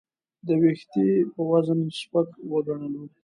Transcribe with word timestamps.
د 0.45 0.47
وېښتې 0.61 1.07
په 1.33 1.41
وزن 1.51 1.79
سپک 1.99 2.29
وګڼلو. 2.51 3.03